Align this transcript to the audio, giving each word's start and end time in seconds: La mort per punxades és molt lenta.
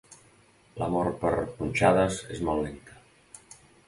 La 0.77 0.85
mort 0.93 1.19
per 1.25 1.33
punxades 1.59 2.17
és 2.37 2.41
molt 2.47 2.65
lenta. 2.65 2.97